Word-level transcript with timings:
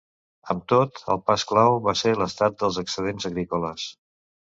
Amb 0.51 0.63
tot, 0.71 1.01
el 1.15 1.19
pas 1.27 1.43
clau 1.51 1.77
va 1.87 1.95
ser 2.01 2.13
l'estat 2.21 2.57
dels 2.63 2.79
excedents 2.85 3.29
agrícoles. 3.31 3.85